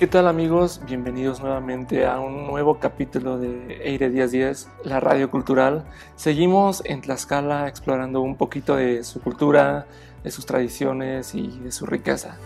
[0.00, 0.80] ¿Qué tal amigos?
[0.86, 5.84] Bienvenidos nuevamente a un nuevo capítulo de Eire Díaz 10, la radio cultural.
[6.16, 9.84] Seguimos en Tlaxcala explorando un poquito de su cultura,
[10.24, 12.38] de sus tradiciones y de su riqueza.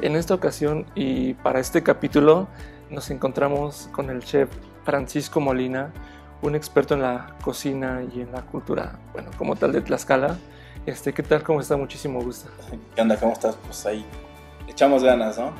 [0.00, 2.48] En esta ocasión y para este capítulo
[2.88, 4.48] nos encontramos con el chef
[4.84, 5.92] Francisco Molina,
[6.40, 10.38] un experto en la cocina y en la cultura, bueno, como tal de Tlaxcala.
[10.86, 11.42] Este, ¿Qué tal?
[11.42, 11.76] ¿Cómo está?
[11.76, 12.48] Muchísimo gusto.
[12.94, 13.18] ¿Qué onda?
[13.20, 13.54] ¿Cómo estás?
[13.66, 14.02] Pues ahí
[14.70, 15.52] echamos ganas, ¿no?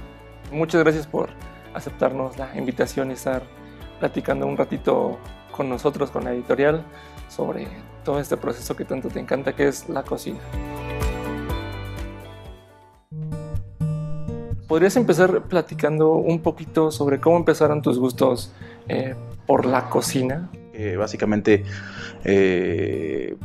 [0.53, 1.31] Muchas gracias por
[1.75, 3.43] aceptarnos la invitación y estar
[3.99, 5.19] platicando un ratito
[5.53, 6.85] con nosotros, con la editorial,
[7.29, 7.69] sobre
[8.05, 10.39] todo este proceso que tanto te encanta, que es la cocina.
[14.67, 18.53] ¿Podrías empezar platicando un poquito sobre cómo empezaron tus gustos
[18.89, 20.49] eh, por la cocina?
[20.73, 21.65] Eh, básicamente,
[22.25, 23.37] eh,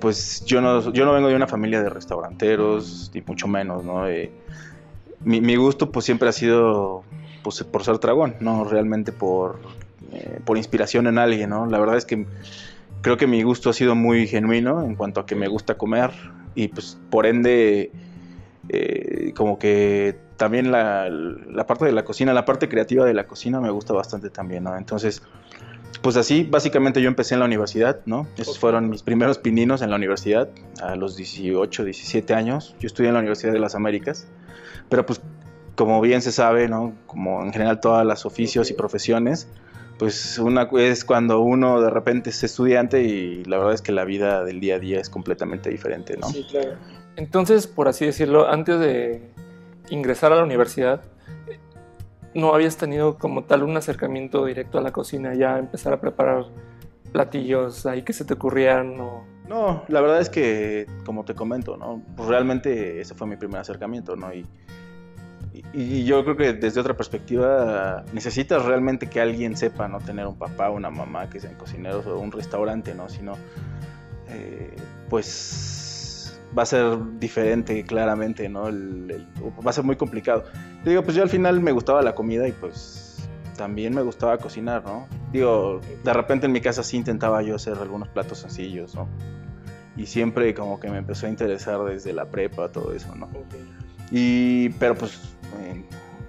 [0.00, 4.04] pues yo no, yo no vengo de una familia de restauranteros, ni mucho menos, ¿no?
[5.24, 7.02] Mi, gusto pues siempre ha sido
[7.42, 9.58] pues, por ser dragón, no realmente por,
[10.12, 11.66] eh, por inspiración en alguien, ¿no?
[11.66, 12.26] La verdad es que
[13.00, 16.10] creo que mi gusto ha sido muy genuino en cuanto a que me gusta comer
[16.54, 17.92] y pues por ende
[18.68, 23.26] eh, como que también la, la, parte de la cocina, la parte creativa de la
[23.26, 24.76] cocina me gusta bastante también, ¿no?
[24.76, 25.22] Entonces,
[25.98, 28.26] pues así, básicamente yo empecé en la universidad, ¿no?
[28.36, 30.48] Esos fueron mis primeros pininos en la universidad,
[30.82, 32.74] a los 18, 17 años.
[32.80, 34.26] Yo estudié en la Universidad de las Américas.
[34.88, 35.20] Pero pues
[35.76, 36.94] como bien se sabe, ¿no?
[37.06, 39.48] Como en general todas las oficios y profesiones,
[39.98, 44.04] pues una es cuando uno de repente es estudiante y la verdad es que la
[44.04, 46.28] vida del día a día es completamente diferente, ¿no?
[46.28, 46.76] Sí, claro.
[47.16, 49.30] Entonces, por así decirlo, antes de
[49.90, 51.02] ingresar a la universidad,
[52.34, 56.46] ¿no habías tenido como tal un acercamiento directo a la cocina, ya empezar a preparar
[57.12, 61.76] platillos ahí que se te ocurrían o no, la verdad es que, como te comento,
[61.76, 62.02] ¿no?
[62.16, 64.32] Pues realmente ese fue mi primer acercamiento, ¿no?
[64.32, 64.46] Y,
[65.74, 70.00] y, yo creo que desde otra perspectiva necesitas realmente que alguien sepa, ¿no?
[70.00, 73.10] Tener un papá, una mamá que sean cocineros o un restaurante, ¿no?
[73.10, 73.34] Si no,
[74.28, 74.74] eh,
[75.10, 75.83] pues
[76.56, 78.64] va a ser diferente claramente, ¿no?
[78.64, 80.44] va a ser muy complicado.
[80.84, 84.84] Digo, pues yo al final me gustaba la comida y pues también me gustaba cocinar,
[84.84, 85.06] ¿no?
[85.32, 89.08] Digo, de repente en mi casa sí intentaba yo hacer algunos platos sencillos, ¿no?
[89.96, 93.28] Y siempre como que me empezó a interesar desde la prepa, todo eso, ¿no?
[94.10, 95.18] Y, pero pues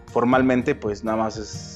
[0.07, 1.74] formalmente pues nada más es,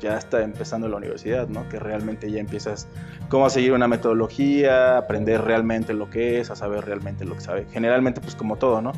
[0.00, 1.68] ya está empezando la universidad, ¿no?
[1.68, 2.88] Que realmente ya empiezas
[3.28, 7.66] cómo seguir una metodología, aprender realmente lo que es, a saber realmente lo que sabe.
[7.72, 8.92] Generalmente pues como todo, ¿no?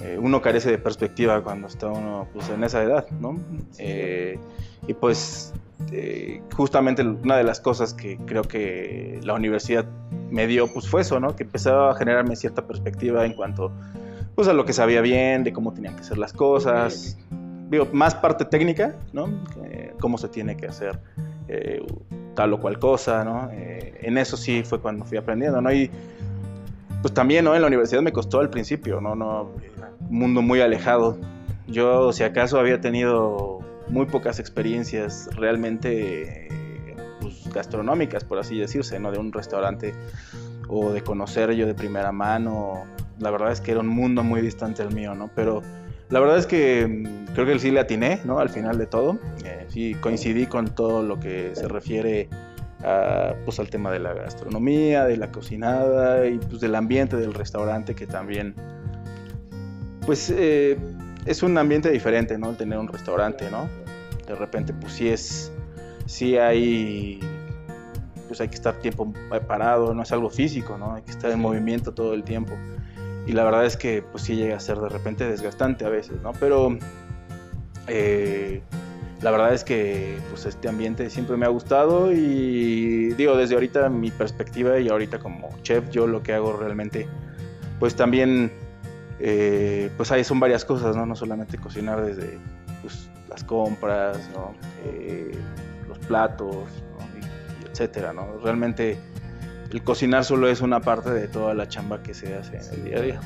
[0.00, 3.38] Eh, uno carece de perspectiva cuando está uno pues, en esa edad, ¿no?
[3.78, 4.38] Eh,
[4.86, 5.52] y pues
[5.90, 9.86] eh, justamente una de las cosas que creo que la universidad
[10.30, 11.34] me dio pues fue eso, ¿no?
[11.34, 13.72] Que empezaba a generarme cierta perspectiva en cuanto
[14.36, 17.18] pues a lo que sabía bien, de cómo tenían que ser las cosas,
[17.70, 19.28] digo, más parte técnica, ¿no?
[20.00, 20.98] cómo se tiene que hacer
[22.34, 23.50] tal o cual cosa, ¿no?
[23.52, 25.72] en eso sí fue cuando fui aprendiendo, ¿no?
[25.72, 25.90] Y
[27.02, 27.54] pues también, ¿no?
[27.54, 29.14] En la universidad me costó al principio, ¿no?
[29.14, 29.50] no
[30.00, 31.18] un mundo muy alejado.
[31.66, 36.48] Yo, si acaso, había tenido muy pocas experiencias realmente
[37.20, 39.12] pues, gastronómicas, por así decirse, ¿no?
[39.12, 39.94] De un restaurante
[40.68, 42.84] o de conocer yo de primera mano.
[43.18, 45.30] La verdad es que era un mundo muy distante al mío, ¿no?
[45.34, 45.62] Pero
[46.10, 48.38] la verdad es que mm, creo que sí le atiné, ¿no?
[48.38, 49.18] Al final de todo.
[49.44, 52.28] Eh, sí coincidí con todo lo que se refiere
[52.82, 57.34] a, pues, al tema de la gastronomía, de la cocinada y pues del ambiente del
[57.34, 58.54] restaurante que también
[60.08, 60.78] pues eh,
[61.26, 62.48] es un ambiente diferente, ¿no?
[62.48, 63.68] El tener un restaurante, ¿no?
[64.26, 65.52] De repente, pues sí es,
[66.06, 67.20] sí hay,
[68.26, 69.12] pues hay que estar tiempo
[69.46, 70.94] parado, no es algo físico, ¿no?
[70.94, 72.54] Hay que estar en movimiento todo el tiempo.
[73.28, 76.22] Y la verdad es que, pues sí llega a ser de repente desgastante a veces,
[76.22, 76.32] ¿no?
[76.32, 76.78] Pero
[77.86, 78.62] eh,
[79.20, 83.90] la verdad es que, pues este ambiente siempre me ha gustado y digo, desde ahorita
[83.90, 87.06] mi perspectiva y ahorita como chef, yo lo que hago realmente,
[87.78, 88.50] pues también
[89.20, 91.04] eh, pues ahí son varias cosas, ¿no?
[91.04, 92.38] No solamente cocinar desde
[92.80, 94.18] pues, las compras,
[94.86, 95.32] eh,
[95.86, 96.64] los platos,
[97.70, 98.38] etcétera, ¿no?
[98.42, 98.96] Realmente
[99.70, 102.84] el cocinar solo es una parte de toda la chamba que se hace en el
[102.84, 103.20] día a día.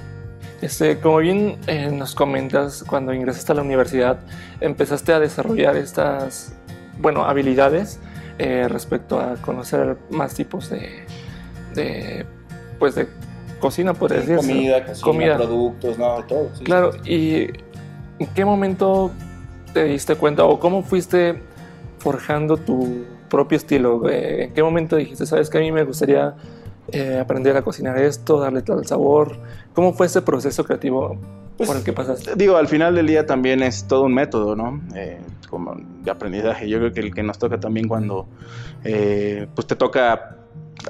[0.61, 4.21] Este, como bien eh, nos comentas, cuando ingresaste a la universidad,
[4.61, 6.55] empezaste a desarrollar estas,
[6.99, 7.99] bueno, habilidades
[8.69, 11.05] respecto a conocer más tipos de,
[11.75, 12.27] de
[12.81, 13.07] pues de
[13.61, 14.37] cocina, por decir.
[14.37, 16.51] Comida, comida, productos, no, todo.
[16.65, 17.45] claro, ¿y
[18.19, 19.13] en qué momento
[19.73, 21.41] te diste cuenta o cómo fuiste
[21.99, 24.03] forjando tu propio estilo?
[24.11, 26.35] ¿En qué momento dijiste, sabes que a mí me gustaría
[26.93, 29.39] eh, aprender a cocinar esto, darle tal sabor?
[29.73, 31.17] ¿Cómo fue ese proceso creativo?
[31.57, 32.33] pues, por el que pasaste?
[32.37, 34.83] Digo, al final del día también es todo un método, ¿no?
[34.95, 35.19] Eh,
[35.49, 36.69] como de aprendizaje.
[36.69, 38.27] Yo creo que el que nos toca también cuando
[38.85, 40.37] eh, pues te toca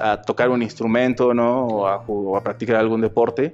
[0.01, 1.65] a tocar un instrumento, ¿no?
[1.65, 3.53] O a, o a, practicar algún deporte.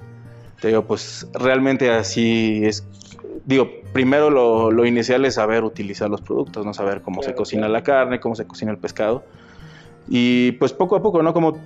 [0.60, 2.84] Te digo, pues realmente así es.
[3.50, 6.72] Digo, primero lo, lo inicial es saber utilizar los productos, ¿no?
[6.72, 7.74] Saber cómo claro, se cocina claro.
[7.74, 9.24] la carne, cómo se cocina el pescado.
[10.08, 11.34] Y pues poco a poco, ¿no?
[11.34, 11.58] Como,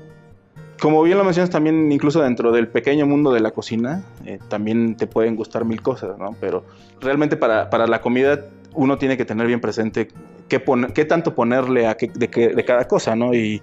[0.79, 4.95] como bien lo mencionas también, incluso dentro del pequeño mundo de la cocina, eh, también
[4.95, 6.33] te pueden gustar mil cosas, ¿no?
[6.39, 6.63] Pero
[7.01, 8.45] realmente para, para la comida
[8.75, 10.07] uno tiene que tener bien presente
[10.47, 13.33] qué, poner, qué tanto ponerle a qué, de, qué, de cada cosa, ¿no?
[13.33, 13.61] Y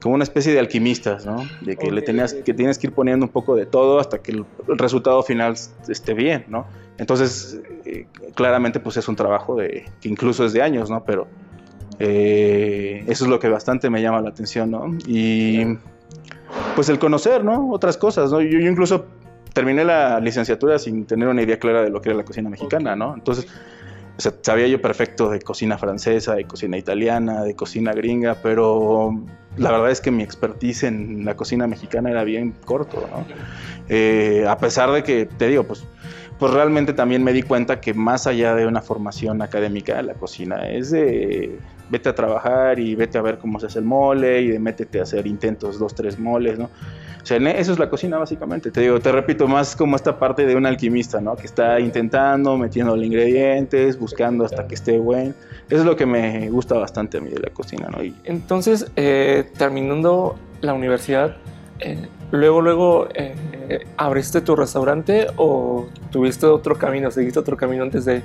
[0.00, 1.44] como una especie de alquimistas, ¿no?
[1.60, 2.44] De que okay, le tenías, okay.
[2.44, 5.54] que tienes que ir poniendo un poco de todo hasta que el, el resultado final
[5.88, 6.66] esté bien, ¿no?
[6.98, 11.04] Entonces, eh, claramente, pues es un trabajo de, que incluso es de años, ¿no?
[11.04, 11.26] Pero
[11.98, 14.86] eh, eso es lo que bastante me llama la atención, ¿no?
[15.06, 15.64] Y
[16.74, 17.70] pues el conocer, ¿no?
[17.70, 18.40] Otras cosas, ¿no?
[18.40, 19.06] Yo, yo incluso
[19.52, 22.94] terminé la licenciatura sin tener una idea clara de lo que era la cocina mexicana,
[22.94, 23.14] ¿no?
[23.14, 23.48] Entonces,
[24.18, 29.14] o sea, sabía yo perfecto de cocina francesa, de cocina italiana, de cocina gringa, pero
[29.56, 33.24] la verdad es que mi expertise en la cocina mexicana era bien corto, ¿no?
[33.88, 35.84] Eh, a pesar de que, te digo, pues,
[36.36, 40.68] pues realmente también me di cuenta que más allá de una formación académica, la cocina
[40.68, 41.56] es de
[41.88, 44.98] vete a trabajar y vete a ver cómo se hace el mole y de métete
[44.98, 46.70] a hacer intentos, dos, tres moles, ¿no?
[47.36, 48.70] Eso es la cocina básicamente.
[48.70, 51.36] Te digo, te repito, más como esta parte de un alquimista, ¿no?
[51.36, 55.34] Que está intentando, metiendo los ingredientes, buscando hasta que esté bueno.
[55.68, 58.02] Eso es lo que me gusta bastante a mí de la cocina, ¿no?
[58.02, 58.14] Y...
[58.24, 61.36] Entonces, eh, terminando la universidad,
[61.80, 63.34] eh, luego, luego, eh,
[63.96, 68.22] ¿abriste tu restaurante o tuviste otro camino, seguiste otro camino antes de...?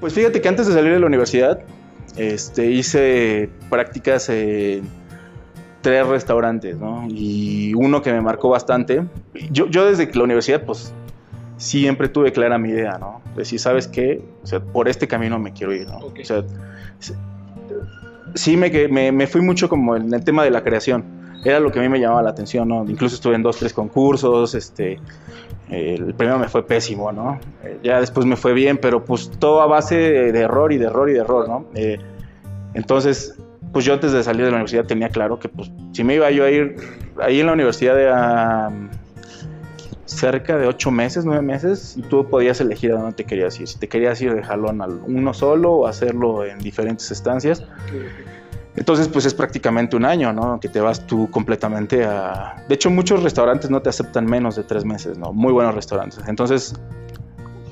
[0.00, 1.60] Pues fíjate que antes de salir de la universidad,
[2.16, 4.99] este, hice prácticas en
[5.80, 7.06] tres restaurantes, ¿no?
[7.08, 9.04] Y uno que me marcó bastante.
[9.50, 10.92] Yo, yo desde la universidad, pues,
[11.56, 13.20] siempre tuve clara mi idea, ¿no?
[13.36, 14.22] Decir, ¿sabes qué?
[14.42, 15.98] O sea, por este camino me quiero ir, ¿no?
[15.98, 16.22] Okay.
[16.22, 16.44] O sea,
[18.34, 21.04] sí me, me, me, fui mucho como en el tema de la creación.
[21.44, 22.84] Era lo que a mí me llamaba la atención, ¿no?
[22.88, 24.98] Incluso estuve en dos, tres concursos, este...
[25.70, 27.38] El primero me fue pésimo, ¿no?
[27.84, 30.86] Ya después me fue bien, pero pues todo a base de, de error y de
[30.86, 31.66] error y de error, ¿no?
[31.76, 31.96] Eh,
[32.74, 33.38] entonces,
[33.72, 36.30] pues yo antes de salir de la universidad tenía claro que pues si me iba
[36.30, 36.76] yo a ir
[37.20, 38.90] ahí en la universidad de
[40.06, 43.68] cerca de ocho meses, nueve meses, y tú podías elegir a dónde te querías ir.
[43.68, 47.64] Si te querías ir de jalón al uno solo o hacerlo en diferentes estancias.
[48.76, 50.60] Entonces, pues es prácticamente un año, ¿no?
[50.60, 52.64] Que te vas tú completamente a...
[52.68, 55.32] De hecho, muchos restaurantes no te aceptan menos de tres meses, ¿no?
[55.32, 56.20] Muy buenos restaurantes.
[56.26, 56.74] Entonces,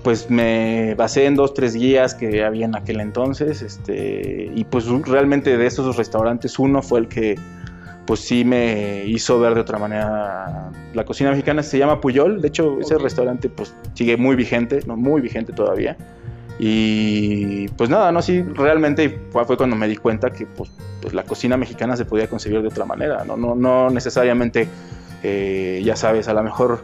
[0.08, 4.86] pues me basé en dos, tres guías que había en aquel entonces, este, y pues
[4.86, 7.34] realmente de esos restaurantes uno fue el que
[8.06, 12.48] pues sí me hizo ver de otra manera la cocina mexicana, se llama Puyol, de
[12.48, 13.04] hecho ese okay.
[13.04, 14.96] restaurante pues sigue muy vigente, ¿no?
[14.96, 15.94] muy vigente todavía,
[16.58, 20.70] y pues nada, no, sí, realmente fue, fue cuando me di cuenta que pues,
[21.02, 24.68] pues, la cocina mexicana se podía concebir de otra manera, no, no, no necesariamente,
[25.22, 26.80] eh, ya sabes, a lo mejor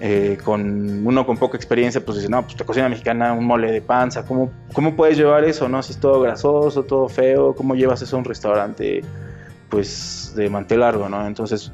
[0.00, 3.70] eh, con uno con poca experiencia, pues dice, no, pues la cocina mexicana, un mole
[3.70, 5.82] de panza, ¿cómo, ¿cómo puedes llevar eso, no?
[5.82, 9.02] Si es todo grasoso, todo feo, ¿cómo llevas eso a un restaurante,
[9.68, 11.26] pues, de mantel largo, no?
[11.26, 11.72] Entonces,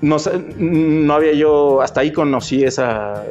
[0.00, 0.16] no,
[0.58, 3.24] no había yo, hasta ahí conocí esa,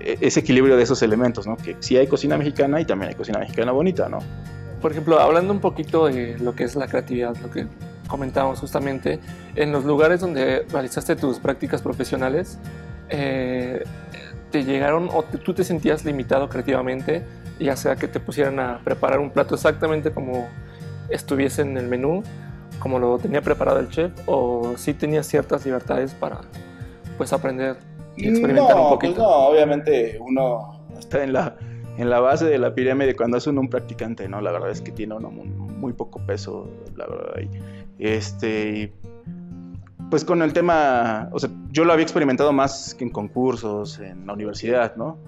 [0.00, 1.56] ese equilibrio de esos elementos, ¿no?
[1.56, 4.18] Que sí hay cocina mexicana y también hay cocina mexicana bonita, ¿no?
[4.80, 7.66] Por ejemplo, hablando un poquito de lo que es la creatividad, lo que
[8.12, 9.18] comentábamos justamente,
[9.56, 12.58] en los lugares donde realizaste tus prácticas profesionales,
[13.08, 13.82] eh,
[14.50, 17.24] te llegaron o te, tú te sentías limitado creativamente,
[17.58, 20.46] ya sea que te pusieran a preparar un plato exactamente como
[21.08, 22.22] estuviese en el menú,
[22.78, 26.42] como lo tenía preparado el chef, o sí tenías ciertas libertades para
[27.16, 27.76] pues aprender
[28.16, 29.14] y experimentar no, un poquito.
[29.14, 31.56] Pues no, obviamente uno está en la,
[31.96, 34.42] en la base de la pirámide cuando es uno un practicante, ¿no?
[34.42, 37.40] La verdad es que tiene uno muy, muy poco peso, la verdad.
[37.40, 38.92] Y, este,
[40.10, 44.26] pues con el tema, o sea, yo lo había experimentado más que en concursos, en
[44.26, 45.18] la universidad, ¿no?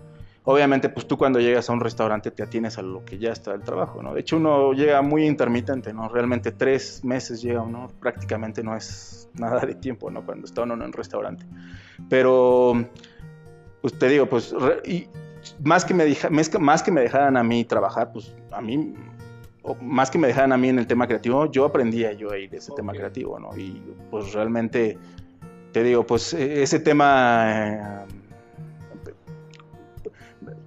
[0.46, 3.54] Obviamente, pues tú cuando llegas a un restaurante te atienes a lo que ya está
[3.54, 4.12] el trabajo, ¿no?
[4.12, 6.10] De hecho, uno llega muy intermitente, ¿no?
[6.10, 10.24] Realmente tres meses llega uno, prácticamente no es nada de tiempo, ¿no?
[10.26, 11.46] Cuando está uno en un restaurante.
[12.10, 12.74] Pero,
[13.80, 14.54] pues te digo, pues,
[14.84, 15.08] y
[15.62, 18.94] más que, me deja, más que me dejaran a mí trabajar, pues a mí
[19.80, 22.58] más que me dejaran a mí en el tema creativo, yo aprendía yo ahí de
[22.58, 22.82] ese okay.
[22.82, 23.56] tema creativo, ¿no?
[23.56, 24.98] Y pues realmente,
[25.72, 27.44] te digo, pues e, ese tema...
[27.46, 27.80] Eh,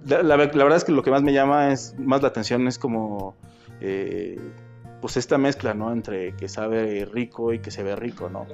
[0.06, 2.66] la, la, la, verdad es que lo que más me llama es más la atención
[2.66, 3.36] es como
[3.80, 4.40] eh,
[5.00, 8.46] pues esta mezcla no entre que sabe rico y que se ve rico no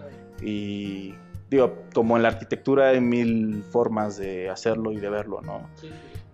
[0.42, 1.14] y
[1.50, 5.68] digo, como en la arquitectura hay mil formas de hacerlo y de verlo, ¿no?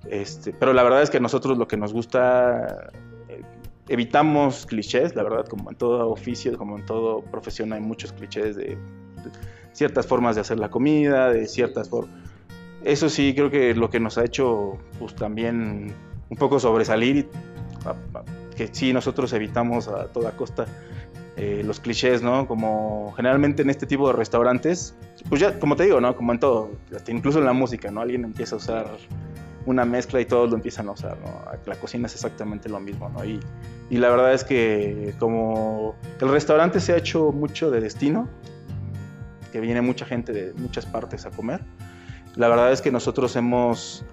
[0.08, 2.90] Este, pero la verdad es que nosotros lo que nos gusta,
[3.90, 8.54] evitamos clichés, la verdad, como en todo oficio, como en todo profesión hay muchos clichés
[8.54, 8.78] de, de
[9.72, 12.14] ciertas formas de hacer la comida, de ciertas formas...
[12.84, 15.92] Eso sí, creo que lo que nos ha hecho, pues también
[16.30, 17.28] un poco sobresalir y
[18.56, 20.66] que sí nosotros evitamos a toda costa
[21.36, 22.46] eh, los clichés, ¿no?
[22.46, 24.94] Como generalmente en este tipo de restaurantes,
[25.28, 26.14] pues ya, como te digo, ¿no?
[26.14, 26.70] Como en todo,
[27.08, 28.00] incluso en la música, ¿no?
[28.00, 28.86] Alguien empieza a usar
[29.66, 31.18] una mezcla y todos lo empiezan a usar.
[31.66, 33.24] La cocina es exactamente lo mismo, ¿no?
[33.24, 33.40] Y,
[33.90, 38.28] y la verdad es que como el restaurante se ha hecho mucho de destino,
[39.52, 41.60] que viene mucha gente de muchas partes a comer,
[42.36, 44.04] la verdad es que nosotros hemos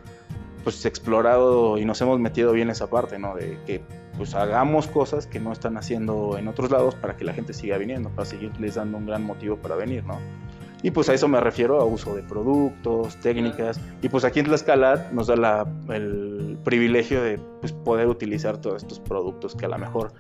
[0.63, 3.35] pues explorado y nos hemos metido bien esa parte, ¿no?
[3.35, 3.81] De que
[4.17, 7.77] pues hagamos cosas que no están haciendo en otros lados para que la gente siga
[7.77, 10.19] viniendo, para seguirles dando un gran motivo para venir, ¿no?
[10.83, 13.79] Y pues a eso me refiero a uso de productos, técnicas.
[14.01, 18.83] Y pues aquí en Tlaxcala nos da la, el privilegio de pues, poder utilizar todos
[18.83, 20.13] estos productos que a lo mejor,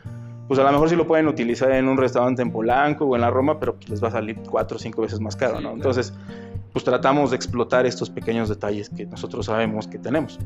[0.47, 3.21] pues a lo mejor sí lo pueden utilizar en un restaurante en Polanco o en
[3.21, 5.71] la Roma, pero pues les va a salir cuatro o cinco veces más caro, ¿no?
[5.71, 6.13] Entonces,
[6.73, 10.39] pues tratamos de explotar estos pequeños detalles que nosotros sabemos que tenemos.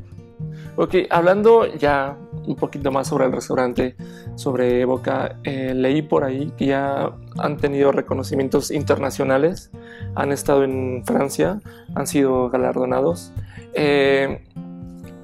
[0.75, 3.95] Ok, hablando ya un poquito más sobre el restaurante,
[4.35, 9.71] sobre Evoca, eh, leí por ahí que ya han tenido reconocimientos internacionales,
[10.15, 11.61] han estado en Francia,
[11.95, 13.31] han sido galardonados.
[13.73, 14.43] Eh,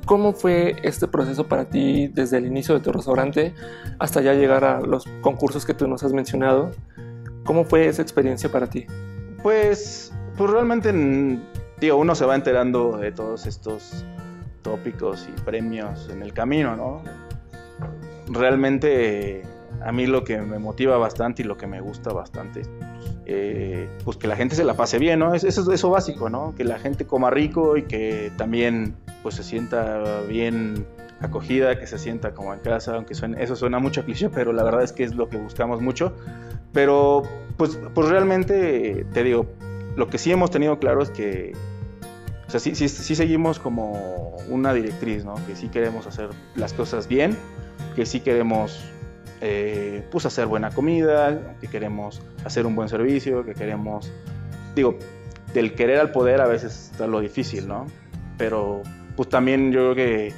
[0.06, 3.54] ¿Cómo fue este proceso para ti desde el inicio de tu restaurante
[4.00, 6.72] hasta ya llegar a los concursos que tú nos has mencionado?
[7.44, 8.86] ¿Cómo fue esa experiencia para ti?
[9.44, 10.94] Pues, pues realmente,
[11.82, 14.06] digo, uno se va enterando de todos estos
[14.62, 17.02] tópicos y premios en el camino, ¿no?
[18.28, 19.44] Realmente
[19.82, 22.64] a mí lo que me motiva bastante y lo que me gusta bastante,
[23.26, 25.34] eh, pues que la gente se la pase bien, ¿no?
[25.34, 26.56] Eso es eso básico, ¿no?
[26.56, 30.86] Que la gente coma rico y que también pues se sienta bien
[31.20, 34.64] acogida, que se sienta como en casa, aunque eso suena mucho a cliché, pero la
[34.64, 36.14] verdad es que es lo que buscamos mucho.
[36.74, 37.24] Pero
[37.58, 39.48] pues, pues realmente, te digo,
[39.96, 41.54] lo que sí hemos tenido claro es que
[42.48, 45.36] o sea, sí, sí, sí, seguimos como una directriz, ¿no?
[45.46, 47.36] Que sí queremos hacer las cosas bien,
[47.96, 48.86] que sí queremos
[49.42, 54.12] eh, pues hacer buena comida, que queremos hacer un buen servicio, que queremos,
[54.75, 54.98] digo,
[55.54, 57.86] del querer al poder a veces está lo difícil, ¿no?
[58.38, 58.82] Pero
[59.18, 60.34] pues también yo creo que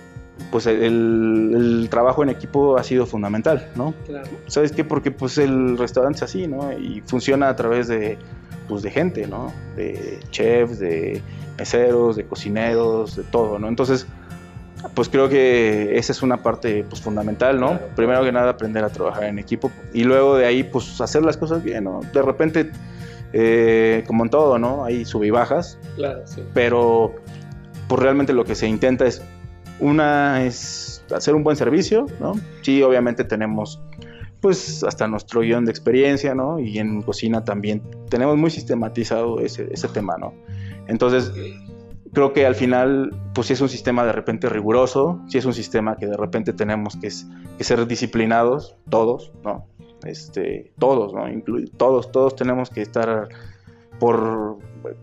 [0.52, 3.94] pues el, el, trabajo en equipo ha sido fundamental, ¿no?
[4.08, 4.30] Claro.
[4.48, 4.84] ¿Sabes qué?
[4.84, 6.72] Porque pues el restaurante es así, ¿no?
[6.72, 8.18] Y funciona a través de,
[8.70, 9.52] pues, de gente, ¿no?
[9.76, 11.22] De chefs, de
[11.58, 13.68] meseros, de cocineros, de todo, ¿no?
[13.68, 14.08] Entonces,
[14.94, 17.80] pues creo que esa es una parte pues, fundamental, ¿no?
[17.96, 21.36] Primero que nada, aprender a trabajar en equipo y luego de ahí, pues hacer las
[21.36, 22.00] cosas bien, ¿no?
[22.14, 22.72] De repente,
[23.34, 24.86] eh, como en todo, ¿no?
[24.86, 26.44] Hay sub y bajas, claro, sí.
[26.54, 27.16] pero
[27.90, 29.22] pues realmente lo que se intenta es,
[29.80, 32.34] una es hacer un buen servicio, ¿no?
[32.62, 33.82] Sí, obviamente tenemos
[34.42, 36.60] pues hasta nuestro guion de experiencia, ¿no?
[36.60, 40.34] Y en cocina también tenemos muy sistematizado ese, tema, ¿no?
[40.88, 41.32] Entonces,
[42.14, 45.54] creo que al final, pues sí es un sistema de repente riguroso, sí es un
[45.54, 47.10] sistema que de repente tenemos que,
[47.58, 49.68] que ser disciplinados, todos, ¿no?
[50.06, 51.30] Este, todos, ¿no?
[51.30, 53.28] Inclu todos, todos tenemos que estar
[54.00, 54.58] por,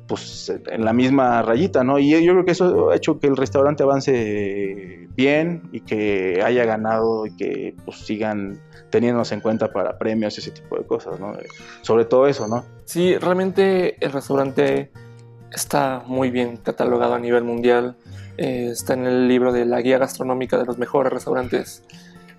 [0.06, 1.98] pues, en la misma rayita, ¿no?
[1.98, 6.64] Y yo creo que eso ha hecho que el restaurante avance bien y que haya
[6.64, 8.60] ganado y que pues sigan
[8.90, 11.34] teniéndonos en cuenta para premios y ese tipo de cosas, ¿no?
[11.82, 12.64] Sobre todo eso, ¿no?
[12.84, 14.90] Sí, realmente el restaurante
[15.52, 17.96] está muy bien catalogado a nivel mundial.
[18.36, 21.82] Eh, está en el libro de la guía gastronómica de los mejores restaurantes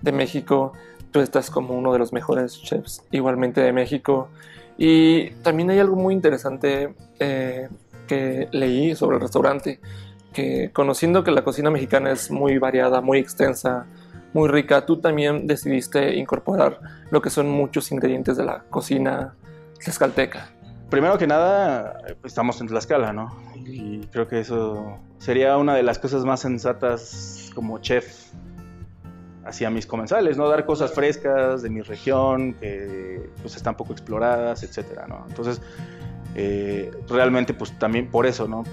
[0.00, 0.72] de México.
[1.10, 4.28] Tú estás como uno de los mejores chefs igualmente de México.
[4.78, 7.68] Y también hay algo muy interesante eh,
[8.06, 9.80] que leí sobre el restaurante,
[10.32, 13.86] que conociendo que la cocina mexicana es muy variada, muy extensa,
[14.32, 16.80] muy rica, tú también decidiste incorporar
[17.10, 19.34] lo que son muchos ingredientes de la cocina
[19.82, 20.52] tlaxcalteca
[20.88, 23.36] primero que nada, estamos en Tlaxcala, ¿no?
[23.66, 28.32] Y creo que eso sería una de las cosas más sensatas como chef
[29.48, 30.48] hacia mis comensales, ¿no?
[30.48, 35.24] Dar cosas frescas de mi región, que pues están poco exploradas, etcétera, ¿no?
[35.28, 35.60] Entonces,
[36.34, 38.64] eh, realmente pues también por eso, ¿no?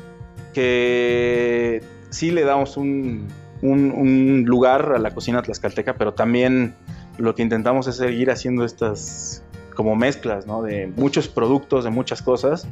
[0.54, 3.28] Que sí le damos un,
[3.62, 6.76] un, un lugar a la cocina tlaxcalteca, pero también
[7.18, 9.44] lo que intentamos es seguir haciendo estas
[9.76, 10.62] como mezclas, ¿no?
[10.62, 12.68] De muchos productos, de muchas cosas.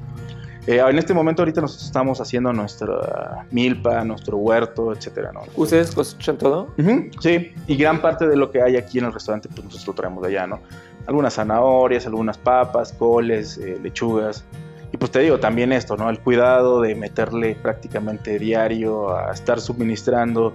[0.65, 5.41] Eh, en este momento ahorita nosotros estamos haciendo nuestra milpa, nuestro huerto, etcétera, ¿no?
[5.57, 6.69] ¿Ustedes cosechan todo?
[6.77, 9.65] Uh -huh, sí, y gran parte de lo que hay aquí en el restaurante, pues
[9.65, 10.61] nosotros lo traemos de allá, ¿no?
[11.05, 14.45] Algunas zanahorias, algunas papas, coles, eh, lechugas.
[14.93, 16.07] y pues te digo, también esto, ¿no?
[16.09, 20.53] El cuidado de meterle prácticamente diario a estar suministrando,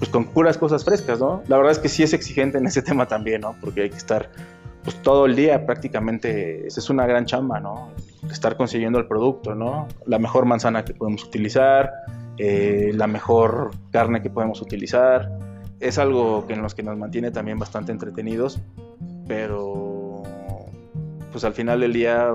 [0.00, 1.42] pues con puras cosas frescas, ¿no?
[1.46, 3.54] La verdad es que sí es exigente en ese tema también, ¿no?
[3.60, 4.28] Porque hay que estar
[4.82, 7.90] pues todo el día prácticamente, esa es una gran chamba, ¿no?
[8.30, 9.88] Estar consiguiendo el producto, ¿no?
[10.06, 11.92] La mejor manzana que podemos utilizar,
[12.38, 15.30] eh, la mejor carne que podemos utilizar.
[15.78, 18.60] Es algo que en los que nos mantiene también bastante entretenidos,
[19.26, 20.22] pero
[21.32, 22.28] pues al final del día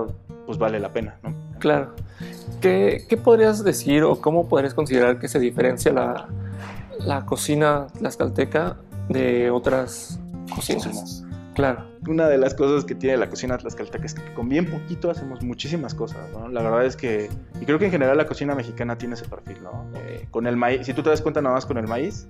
[0.46, 1.34] pues vale la pena, ¿no?
[1.58, 1.94] Claro.
[2.60, 6.28] ¿Qué, qué podrías decir o cómo podrías considerar que se diferencia la,
[7.00, 8.76] la cocina tlaxcalteca
[9.08, 10.20] de otras
[10.54, 11.25] cocinas?
[11.56, 11.86] Claro.
[12.06, 15.42] Una de las cosas que tiene la cocina tlaxcalteca es que con bien poquito hacemos
[15.42, 16.48] muchísimas cosas, ¿no?
[16.48, 19.62] La verdad es que, y creo que en general la cocina mexicana tiene ese perfil,
[19.62, 19.90] ¿no?
[19.94, 22.28] Eh, con el maíz, si tú te das cuenta nada más con el maíz,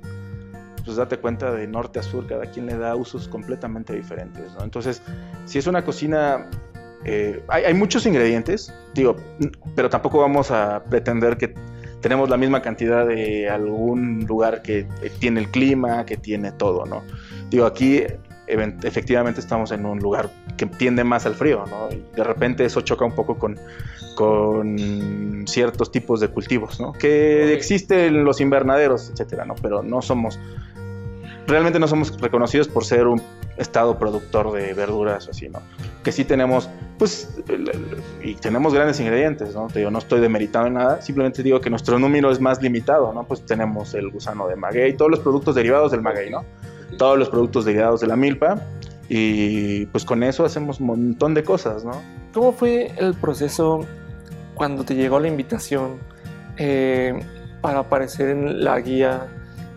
[0.84, 4.62] pues date cuenta de norte a sur, cada quien le da usos completamente diferentes, ¿no?
[4.62, 5.02] Entonces,
[5.44, 6.48] si es una cocina
[7.04, 9.16] eh, hay, muchos ingredientes, digo,
[9.74, 11.52] pero tampoco vamos a pretender que
[12.00, 14.86] tenemos la misma cantidad de algún lugar que
[15.18, 17.02] tiene el clima, que tiene todo, ¿no?
[17.50, 18.02] Digo, aquí
[18.46, 21.88] efectivamente estamos en un lugar que tiende más al frío, ¿no?
[21.90, 23.58] Y de repente eso choca un poco con,
[24.14, 26.92] con ciertos tipos de cultivos, ¿no?
[26.92, 29.54] Que existen los invernaderos, etcétera, ¿no?
[29.60, 30.38] Pero no somos,
[31.46, 33.20] realmente no somos reconocidos por ser un
[33.56, 35.60] estado productor de verduras o así, ¿no?
[36.04, 37.36] Que sí tenemos, pues,
[38.22, 39.66] y tenemos grandes ingredientes, ¿no?
[39.68, 43.12] Te digo, no estoy demeritando en nada, simplemente digo que nuestro número es más limitado,
[43.12, 43.24] ¿no?
[43.24, 46.44] Pues tenemos el gusano de maguey, todos los productos derivados del maguey, ¿no?
[46.96, 48.60] Todos los productos derivados de la milpa
[49.08, 52.02] y pues con eso hacemos un montón de cosas, ¿no?
[52.32, 53.86] ¿Cómo fue el proceso
[54.54, 55.98] cuando te llegó la invitación
[56.56, 57.14] eh,
[57.60, 59.28] para aparecer en la guía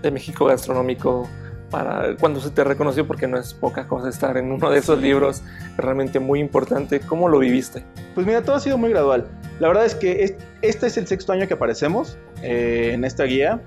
[0.02, 1.28] de México Gastronómico
[1.70, 5.00] para cuando se te reconoció, porque no es poca cosa estar en uno de esos
[5.00, 5.44] libros
[5.78, 7.00] realmente muy importante.
[7.00, 7.84] ¿Cómo lo viviste?
[8.16, 9.28] Pues mira, todo ha sido muy gradual.
[9.60, 13.62] La verdad es que este es el sexto año que aparecemos eh, en esta guía.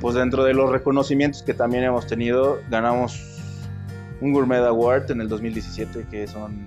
[0.00, 3.22] Pues dentro de los reconocimientos que también hemos tenido, ganamos
[4.20, 6.66] un Gourmet Award en el 2017, que son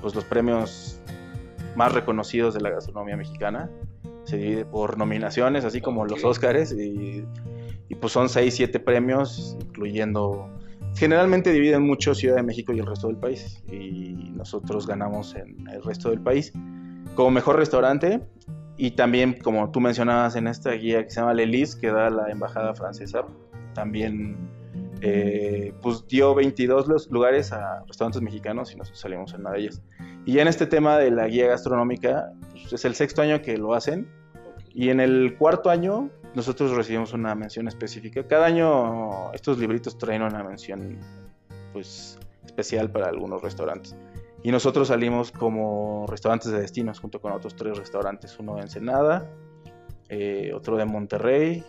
[0.00, 1.00] pues, los premios
[1.76, 3.70] más reconocidos de la gastronomía mexicana.
[4.24, 7.24] Se divide por nominaciones, así como los Óscares, y
[7.88, 10.48] y pues son 6, 7 premios, incluyendo...
[10.96, 15.68] Generalmente dividen mucho Ciudad de México y el resto del país, y nosotros ganamos en
[15.68, 16.52] el resto del país
[17.16, 18.20] como mejor restaurante
[18.76, 22.30] y también, como tú mencionabas en esta guía que se llama Lelis, que da la
[22.30, 23.24] embajada francesa,
[23.74, 24.36] también
[25.00, 29.82] eh, pues dio 22 lugares a restaurantes mexicanos y nosotros salimos en una de ellas.
[30.24, 33.56] Y ya en este tema de la guía gastronómica, pues es el sexto año que
[33.58, 34.08] lo hacen
[34.72, 38.26] y en el cuarto año nosotros recibimos una mención específica.
[38.26, 40.98] Cada año estos libritos traen una mención
[41.72, 43.94] pues especial para algunos restaurantes.
[44.44, 49.26] Y nosotros salimos como restaurantes de destinos junto con otros tres restaurantes, uno de Ensenada,
[50.10, 51.64] eh, otro de Monterrey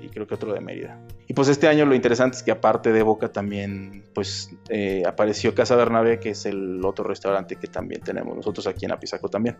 [0.00, 0.98] y creo que otro de Mérida.
[1.28, 5.54] Y pues este año lo interesante es que aparte de Boca también pues eh, apareció
[5.54, 9.58] Casa Bernabé, que es el otro restaurante que también tenemos nosotros aquí en Apizaco también.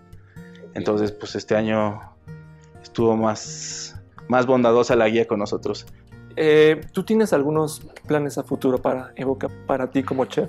[0.72, 2.00] Entonces pues este año
[2.82, 5.84] estuvo más más bondadosa la guía con nosotros.
[6.34, 10.48] Eh, ¿Tú tienes algunos planes a futuro para Evoca, para ti como chef?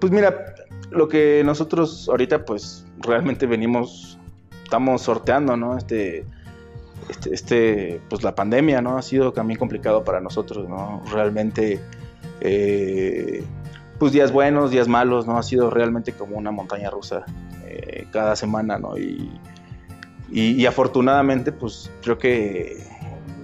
[0.00, 0.54] Pues mira,
[0.90, 4.18] lo que nosotros ahorita pues realmente venimos,
[4.64, 5.76] estamos sorteando, ¿no?
[5.76, 6.24] Este,
[7.08, 8.96] este, este pues la pandemia, ¿no?
[8.96, 11.02] Ha sido también complicado para nosotros, ¿no?
[11.12, 11.80] Realmente,
[12.40, 13.44] eh,
[13.98, 15.36] pues días buenos, días malos, ¿no?
[15.36, 17.24] Ha sido realmente como una montaña rusa
[17.66, 18.96] eh, cada semana, ¿no?
[18.96, 19.30] Y,
[20.32, 22.86] y, afortunadamente, pues creo que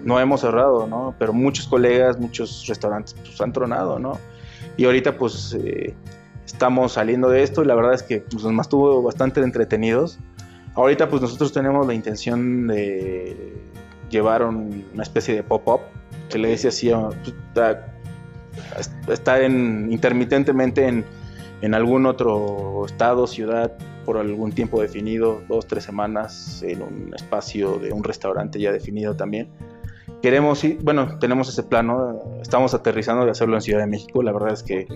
[0.04, 1.14] no hemos cerrado, ¿no?
[1.18, 4.18] Pero muchos colegas, muchos restaurantes pues, han tronado, ¿no?
[4.76, 5.94] Y ahorita pues eh,
[6.46, 10.18] estamos saliendo de esto y la verdad es que pues, nos mantuvo bastante entretenidos.
[10.74, 13.54] Ahorita pues nosotros tenemos la intención de
[14.08, 15.80] llevar una especie de pop-up,
[16.30, 16.90] que le dice así,
[17.22, 17.34] pues,
[19.08, 21.04] estar en, intermitentemente en,
[21.60, 23.72] en algún otro estado, ciudad,
[24.04, 29.16] por algún tiempo definido, dos, tres semanas, en un espacio de un restaurante ya definido
[29.16, 29.48] también.
[30.22, 34.32] Queremos ir, bueno, tenemos ese plano, estamos aterrizando de hacerlo en Ciudad de México, la
[34.32, 34.86] verdad es que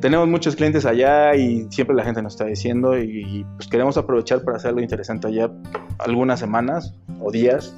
[0.00, 4.42] tenemos muchos clientes allá y siempre la gente nos está diciendo y, pues queremos aprovechar
[4.42, 5.50] para hacerlo interesante allá
[5.98, 7.74] algunas semanas o días.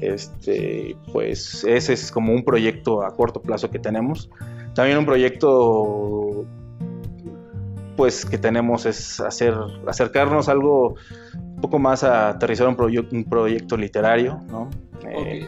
[0.00, 4.30] Este, pues ese es como un proyecto a corto plazo que tenemos.
[4.74, 6.46] También un proyecto
[7.96, 9.54] pues que tenemos es hacer
[9.86, 10.96] acercarnos algo
[11.34, 12.76] un poco más a aterrizar un,
[13.12, 14.68] un proyecto literario, ¿no?
[15.08, 15.46] Eh,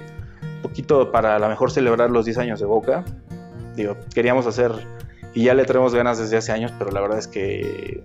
[0.67, 3.05] poquito para a lo mejor celebrar los 10 años de Boca.
[3.75, 4.73] Digo, queríamos hacer,
[5.37, 8.03] y ya le tenemos ganas desde hace años, pero la verdad es que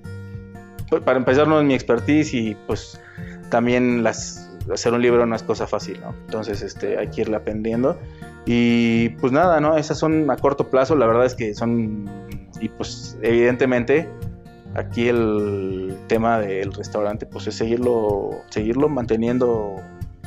[0.89, 2.99] pues, para empezar no es mi expertise y pues
[3.49, 6.13] también las, hacer un libro no es cosa fácil, ¿no?
[6.25, 7.97] Entonces este, hay que irle aprendiendo.
[8.45, 9.77] Y pues nada, ¿no?
[9.77, 12.09] Esas son a corto plazo, la verdad es que son,
[12.59, 14.09] y pues evidentemente
[14.75, 19.77] aquí el tema del restaurante pues es seguirlo, seguirlo manteniendo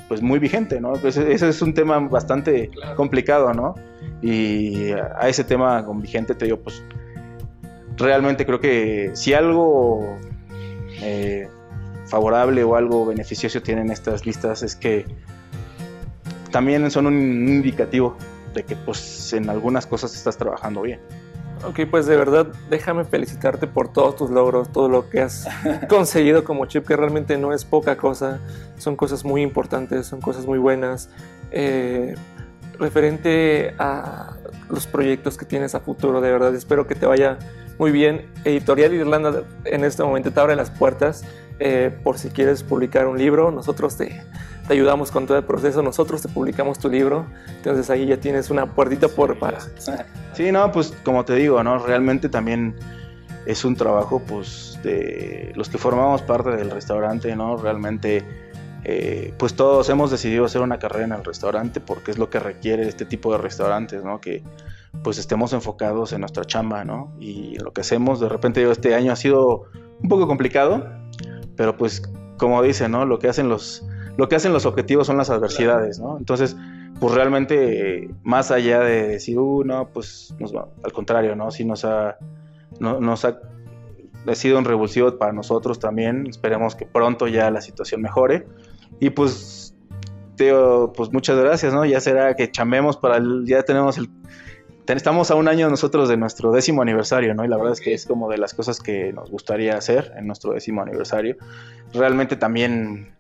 [0.08, 0.94] pues muy vigente, ¿no?
[0.94, 3.74] Pues ese es un tema bastante complicado, ¿no?
[4.22, 6.83] Y a ese tema con vigente te digo, pues
[7.96, 10.18] realmente creo que si algo
[11.03, 11.48] eh,
[12.07, 15.05] favorable o algo beneficioso tienen estas listas es que
[16.50, 18.16] también son un indicativo
[18.55, 21.00] de que pues en algunas cosas estás trabajando bien.
[21.66, 25.48] Ok, pues de verdad déjame felicitarte por todos tus logros, todo lo que has
[25.88, 28.38] conseguido como chip, que realmente no es poca cosa,
[28.77, 31.09] son cosas muy importantes, son cosas muy buenas.
[31.50, 32.14] Eh,
[32.78, 34.37] referente a
[34.70, 37.38] los proyectos que tienes a futuro, de verdad espero que te vaya
[37.78, 38.26] muy bien.
[38.44, 41.24] Editorial Irlanda en este momento te abre las puertas
[41.60, 44.22] eh, por si quieres publicar un libro, nosotros te,
[44.68, 48.66] ayudamos con todo el proceso, nosotros te publicamos tu libro, entonces ahí ya tienes una
[48.66, 49.60] puertita por para.
[50.32, 51.78] Sí, no, pues como te digo, ¿no?
[51.78, 52.74] Realmente también
[53.46, 57.56] es un trabajo pues de los que formamos parte del restaurante, ¿no?
[57.56, 58.24] Realmente
[58.84, 62.38] eh, pues todos hemos decidido hacer una carrera en el restaurante porque es lo que
[62.38, 64.20] requiere este tipo de restaurantes, ¿no?
[64.20, 64.42] Que
[65.02, 67.12] pues estemos enfocados en nuestra chamba, ¿no?
[67.18, 69.64] Y lo que hacemos, de repente este año ha sido
[70.02, 70.86] un poco complicado,
[71.56, 72.02] pero pues
[72.36, 73.06] como dicen, ¿no?
[73.06, 76.18] Lo que hacen los, lo que hacen los objetivos son las adversidades, ¿no?
[76.18, 76.56] Entonces,
[77.00, 80.34] pues realmente, más allá de decir, uh, no, pues
[80.82, 81.50] al contrario, ¿no?
[81.50, 82.18] Sí nos ha,
[82.78, 83.38] no, nos ha,
[84.34, 86.26] sido un revulsivo para nosotros también.
[86.26, 88.46] Esperemos que pronto ya la situación mejore.
[89.00, 89.74] Y pues,
[90.37, 91.85] Teo, pues muchas gracias, ¿no?
[91.85, 94.09] Ya será que chamemos para el, ya tenemos el
[94.92, 97.44] estamos a un año nosotros de nuestro décimo aniversario, ¿no?
[97.44, 100.26] Y la verdad es que es como de las cosas que nos gustaría hacer en
[100.26, 101.37] nuestro décimo aniversario.
[101.94, 103.14] Realmente también,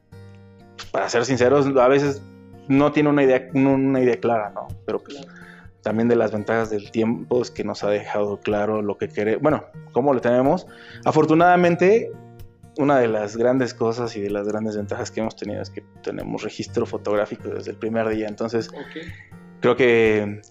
[0.76, 2.22] pues, para ser sinceros, a veces
[2.68, 4.68] no tiene una idea, una idea clara, ¿no?
[4.84, 5.26] Pero pues,
[5.80, 9.42] también de las ventajas del tiempo es que nos ha dejado claro lo que queremos,
[9.42, 10.66] bueno, cómo lo tenemos.
[11.04, 12.10] Afortunadamente,
[12.78, 15.82] una de las grandes cosas y de las grandes ventajas que hemos tenido es que
[16.02, 18.28] tenemos registro fotográfico desde el primer día.
[18.28, 18.70] Entonces,
[19.60, 20.42] creo que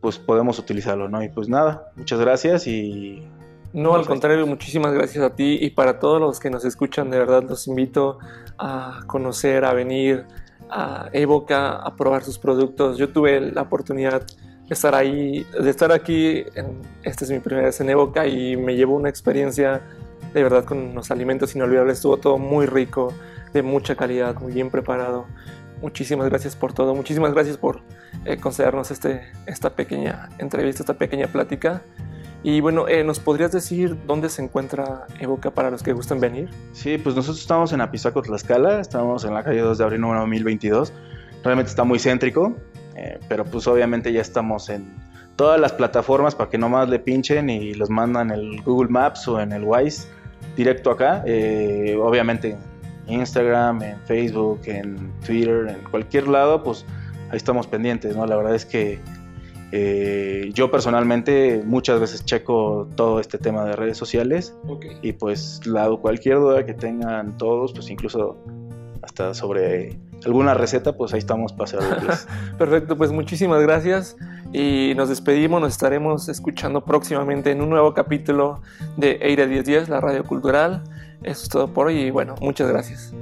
[0.00, 1.22] pues podemos utilizarlo, ¿no?
[1.22, 3.26] Y pues nada, muchas gracias y...
[3.72, 7.18] No, al contrario, muchísimas gracias a ti y para todos los que nos escuchan, de
[7.18, 8.18] verdad los invito
[8.58, 10.26] a conocer, a venir
[10.70, 12.98] a Evoca, a probar sus productos.
[12.98, 14.24] Yo tuve la oportunidad
[14.68, 18.56] de estar ahí, de estar aquí, en, esta es mi primera vez en Evoca y
[18.56, 19.82] me llevo una experiencia
[20.34, 21.98] de verdad con los alimentos inolvidables.
[21.98, 23.14] Estuvo todo muy rico,
[23.54, 25.26] de mucha calidad, muy bien preparado.
[25.80, 27.82] Muchísimas gracias por todo, muchísimas gracias por
[28.24, 31.82] eh, concedernos este, esta pequeña entrevista, esta pequeña plática.
[32.42, 36.50] Y bueno, eh, ¿nos podrías decir dónde se encuentra Evoca para los que gusten venir?
[36.72, 40.26] Sí, pues nosotros estamos en Apizaco, Tlaxcala, estamos en la calle 2 de abril número
[40.26, 40.92] 1022.
[41.42, 42.54] Realmente está muy céntrico,
[42.96, 44.94] eh, pero pues obviamente ya estamos en
[45.36, 49.26] todas las plataformas para que nomás le pinchen y los mandan en el Google Maps
[49.28, 50.08] o en el Wise
[50.56, 51.22] directo acá.
[51.98, 52.56] obviamente
[53.06, 56.84] Instagram, en Facebook, en Twitter, en cualquier lado, pues
[57.30, 58.26] ahí estamos pendientes, ¿no?
[58.26, 58.98] La verdad es que
[59.72, 64.54] eh, yo personalmente muchas veces checo todo este tema de redes sociales
[65.02, 68.38] y pues lado cualquier duda que tengan todos, pues incluso
[69.02, 72.26] hasta sobre alguna receta, pues ahí estamos para servirles.
[72.58, 74.16] Perfecto, pues muchísimas gracias
[74.54, 78.62] y nos despedimos, nos estaremos escuchando próximamente en un nuevo capítulo
[78.96, 80.84] de Eira 1010, la radio cultural.
[81.24, 83.12] Eso es todo por hoy y bueno, muchas gracias.